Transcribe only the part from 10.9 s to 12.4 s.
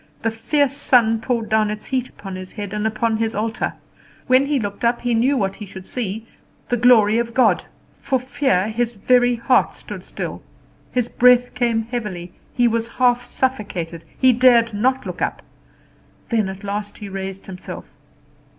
his breath came heavily;